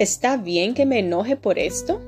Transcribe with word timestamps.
¿Está 0.00 0.38
bien 0.38 0.72
que 0.72 0.86
me 0.86 1.00
enoje 1.00 1.36
por 1.36 1.58
esto? 1.58 2.00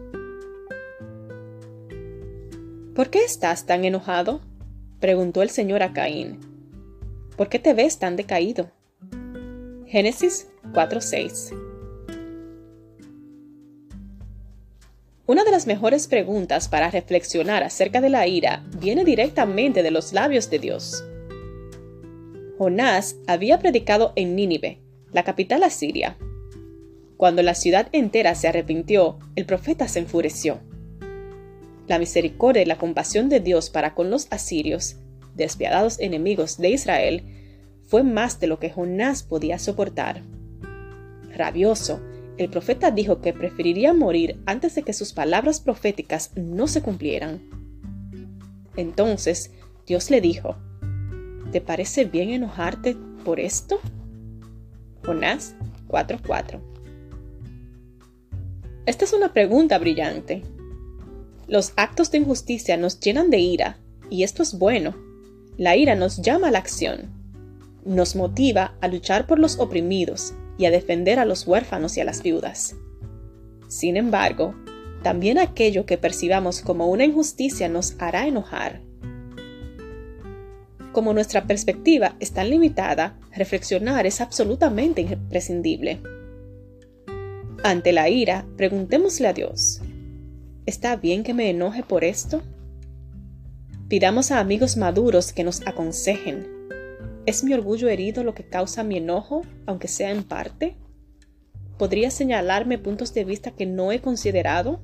¿Por 2.95 3.11
qué 3.11 3.23
estás 3.23 3.67
tan 3.67 3.85
enojado? 3.85 4.41
preguntó 4.99 5.43
el 5.43 5.51
Señor 5.51 5.83
a 5.83 5.93
Caín. 5.93 6.41
¿Por 7.37 7.51
qué 7.51 7.59
te 7.59 7.75
ves 7.75 7.99
tan 7.99 8.17
decaído? 8.17 8.71
Génesis 9.87 10.49
4:6 10.73 11.53
Una 15.27 15.45
de 15.45 15.51
las 15.51 15.67
mejores 15.67 16.07
preguntas 16.07 16.69
para 16.69 16.91
reflexionar 16.91 17.63
acerca 17.63 18.01
de 18.01 18.09
la 18.09 18.27
ira 18.27 18.65
viene 18.81 19.05
directamente 19.05 19.83
de 19.83 19.91
los 19.91 20.15
labios 20.15 20.49
de 20.49 20.59
Dios. 20.61 21.05
Jonás 22.57 23.17
había 23.27 23.59
predicado 23.59 24.15
en 24.17 24.35
Nínive, 24.35 24.81
la 25.13 25.25
capital 25.25 25.63
asiria. 25.63 26.17
Cuando 27.23 27.45
la 27.45 27.55
ciudad 27.55 27.89
entera 27.93 28.35
se 28.35 28.49
arrepintió, 28.49 29.21
el 29.37 29.47
profeta 29.47 29.87
se 29.87 30.01
enfureció. 30.01 30.59
La 31.87 32.01
misericordia 32.01 32.63
y 32.63 32.65
la 32.67 32.79
compasión 32.79 33.29
de 33.29 33.39
Dios 33.39 33.71
para 33.71 33.95
con 33.95 34.11
los 34.11 34.27
asirios, 34.31 34.97
despiadados 35.37 36.01
enemigos 36.01 36.59
de 36.59 36.71
Israel, 36.71 37.23
fue 37.87 38.03
más 38.03 38.41
de 38.41 38.49
lo 38.49 38.59
que 38.59 38.71
Jonás 38.71 39.23
podía 39.23 39.61
soportar. 39.61 40.25
Rabioso, 41.37 42.01
el 42.39 42.51
profeta 42.51 42.91
dijo 42.91 43.21
que 43.21 43.33
preferiría 43.33 43.95
morir 43.95 44.43
antes 44.45 44.75
de 44.75 44.83
que 44.83 44.93
sus 44.93 45.13
palabras 45.13 45.61
proféticas 45.61 46.33
no 46.35 46.67
se 46.67 46.83
cumplieran. 46.83 47.41
Entonces 48.75 49.53
Dios 49.87 50.11
le 50.11 50.21
dijo, 50.21 50.57
¿Te 51.53 51.61
parece 51.61 52.05
bien 52.05 52.31
enojarte 52.31 52.97
por 53.25 53.39
esto? 53.39 53.79
Jonás 55.05 55.55
4:4 55.87 56.72
Esta 58.85 59.05
es 59.05 59.13
una 59.13 59.33
pregunta 59.33 59.79
brillante. 59.79 60.43
Los 61.47 61.73
actos 61.77 62.11
de 62.11 62.19
injusticia 62.19 62.77
nos 62.77 62.99
llenan 62.99 63.31
de 63.31 63.39
ira, 63.39 63.79
y 64.11 64.25
esto 64.25 64.43
es 64.43 64.59
bueno. 64.59 64.97
La 65.57 65.77
ira 65.77 65.95
nos 65.95 66.21
llama 66.21 66.49
a 66.49 66.51
la 66.51 66.59
acción. 66.59 67.11
Nos 67.85 68.17
motiva 68.17 68.75
a 68.81 68.89
luchar 68.89 69.29
por 69.29 69.39
los 69.39 69.61
oprimidos 69.61 70.35
y 70.59 70.67
a 70.67 70.73
defender 70.73 71.21
a 71.21 71.25
los 71.25 71.47
huérfanos 71.47 71.97
y 71.97 72.01
a 72.01 72.05
las 72.05 72.25
viudas. 72.25 72.75
Sin 73.69 73.97
embargo, 73.97 74.55
también 75.05 75.39
aquello 75.39 75.87
que 75.87 75.97
percibamos 75.97 76.61
como 76.61 76.89
una 76.89 77.05
injusticia 77.05 77.69
nos 77.69 77.95
hará 78.01 78.27
enojar. 78.27 78.81
Como 80.91 81.13
nuestra 81.13 81.45
perspectiva 81.45 82.17
es 82.19 82.33
tan 82.33 82.51
limitada, 82.51 83.17
reflexionar 83.31 84.07
es 84.07 84.21
absolutamente 84.21 85.03
imprescindible. 85.03 86.01
Ante 87.65 87.93
la 87.93 88.09
ira, 88.09 88.45
preguntémosle 88.57 89.29
a 89.29 89.33
Dios, 89.33 89.81
¿Está 90.67 90.95
bien 90.95 91.25
que 91.25 91.35
me 91.35 91.51
enoje 91.51 91.83
por 91.83 92.05
esto? 92.05 92.41
Pidamos 93.89 94.31
a 94.31 94.39
amigos 94.39 94.77
maduros 94.77 95.33
que 95.33 95.43
nos 95.43 95.67
aconsejen. 95.67 96.47
¿Es 97.27 97.43
mi 97.43 97.53
orgullo 97.53 97.89
herido 97.89 98.23
lo 98.23 98.33
que 98.33 98.45
causa 98.45 98.85
mi 98.85 98.97
enojo, 98.97 99.43
aunque 99.67 99.89
sea 99.89 100.11
en 100.13 100.23
parte? 100.23 100.77
¿Podría 101.79 102.13
señalarme 102.13 102.79
puntos 102.79 103.13
de 103.13 103.25
vista 103.25 103.51
que 103.51 103.67
no 103.67 103.91
he 103.91 104.01
considerado? 104.01 104.81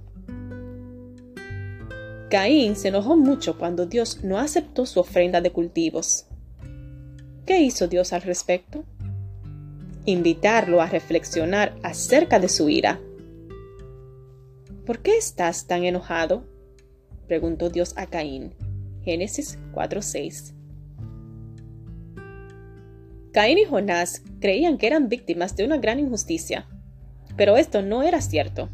Caín 2.29 2.75
se 2.75 2.89
enojó 2.89 3.17
mucho 3.17 3.57
cuando 3.57 3.87
Dios 3.87 4.25
no 4.25 4.39
aceptó 4.39 4.85
su 4.85 4.99
ofrenda 4.99 5.41
de 5.41 5.53
cultivos. 5.53 6.27
¿Qué 7.47 7.61
hizo 7.61 7.87
Dios 7.87 8.13
al 8.13 8.23
respecto? 8.23 8.85
Invitarlo 10.09 10.81
a 10.81 10.87
reflexionar 10.87 11.77
acerca 11.83 12.41
de 12.41 12.49
su 12.49 12.71
ira 12.71 12.99
¿Por 14.87 15.01
qué 15.01 15.19
estás 15.19 15.67
tan 15.67 15.85
enojado? 15.85 16.45
preguntó 17.27 17.69
Dios 17.69 17.93
a 17.99 18.07
Caín. 18.07 18.55
Génesis 19.03 19.59
4:6. 19.75 20.55
Caín 23.35 23.59
y 23.59 23.67
Jonás 23.67 24.23
creían 24.41 24.79
que 24.79 24.87
eran 24.87 25.11
víctimas 25.11 25.57
de 25.57 25.67
una 25.67 25.77
gran 25.77 26.01
injusticia, 26.01 26.67
pero 27.37 27.59
esto 27.59 27.83
no 27.83 28.03
era 28.03 28.23
cierto. 28.23 28.71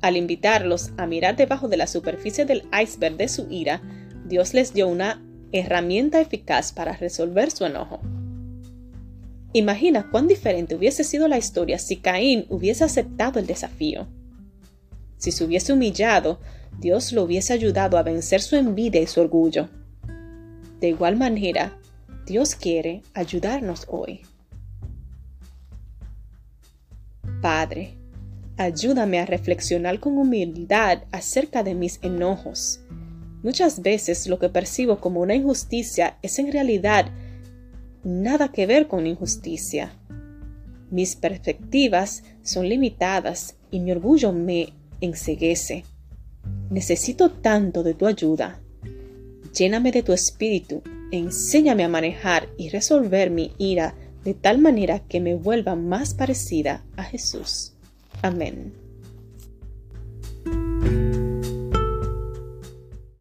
Al 0.00 0.16
invitarlos 0.16 0.92
a 0.96 1.06
mirar 1.06 1.36
debajo 1.36 1.68
de 1.68 1.76
la 1.76 1.86
superficie 1.86 2.46
del 2.46 2.62
iceberg 2.72 3.18
de 3.18 3.28
su 3.28 3.48
ira, 3.50 3.82
Dios 4.24 4.54
les 4.54 4.72
dio 4.72 4.88
una 4.88 5.22
herramienta 5.52 6.22
eficaz 6.22 6.72
para 6.72 6.96
resolver 6.96 7.50
su 7.50 7.66
enojo. 7.66 8.00
Imagina 9.54 10.08
cuán 10.10 10.28
diferente 10.28 10.74
hubiese 10.74 11.04
sido 11.04 11.28
la 11.28 11.38
historia 11.38 11.78
si 11.78 11.96
Caín 11.96 12.46
hubiese 12.48 12.84
aceptado 12.84 13.38
el 13.38 13.46
desafío. 13.46 14.06
Si 15.18 15.30
se 15.30 15.44
hubiese 15.44 15.72
humillado, 15.72 16.40
Dios 16.80 17.12
lo 17.12 17.24
hubiese 17.24 17.52
ayudado 17.52 17.98
a 17.98 18.02
vencer 18.02 18.40
su 18.40 18.56
envidia 18.56 19.00
y 19.00 19.06
su 19.06 19.20
orgullo. 19.20 19.68
De 20.80 20.88
igual 20.88 21.16
manera, 21.16 21.78
Dios 22.26 22.54
quiere 22.54 23.02
ayudarnos 23.14 23.86
hoy. 23.88 24.22
Padre, 27.42 27.94
ayúdame 28.56 29.20
a 29.20 29.26
reflexionar 29.26 30.00
con 30.00 30.16
humildad 30.16 31.02
acerca 31.12 31.62
de 31.62 31.74
mis 31.74 31.98
enojos. 32.02 32.80
Muchas 33.42 33.82
veces 33.82 34.26
lo 34.28 34.38
que 34.38 34.48
percibo 34.48 34.98
como 34.98 35.20
una 35.20 35.34
injusticia 35.34 36.16
es 36.22 36.38
en 36.38 36.52
realidad 36.52 37.06
nada 38.04 38.52
que 38.52 38.66
ver 38.66 38.88
con 38.88 39.06
injusticia. 39.06 39.92
Mis 40.90 41.16
perspectivas 41.16 42.22
son 42.42 42.68
limitadas 42.68 43.56
y 43.70 43.80
mi 43.80 43.92
orgullo 43.92 44.32
me 44.32 44.72
enseguece. 45.00 45.84
Necesito 46.70 47.30
tanto 47.30 47.82
de 47.82 47.94
tu 47.94 48.06
ayuda. 48.06 48.60
Lléname 49.56 49.92
de 49.92 50.02
tu 50.02 50.12
espíritu, 50.12 50.82
enséñame 51.10 51.84
a 51.84 51.88
manejar 51.88 52.48
y 52.56 52.70
resolver 52.70 53.30
mi 53.30 53.52
ira 53.58 53.94
de 54.24 54.34
tal 54.34 54.58
manera 54.58 55.00
que 55.00 55.20
me 55.20 55.34
vuelva 55.34 55.74
más 55.74 56.14
parecida 56.14 56.84
a 56.96 57.04
Jesús. 57.04 57.72
Amén. 58.22 58.81